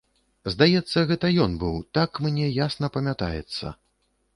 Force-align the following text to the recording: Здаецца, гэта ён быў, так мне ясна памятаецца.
Здаецца, 0.53 1.03
гэта 1.11 1.31
ён 1.47 1.51
быў, 1.65 1.77
так 1.99 2.11
мне 2.27 2.51
ясна 2.67 2.95
памятаецца. 2.97 3.81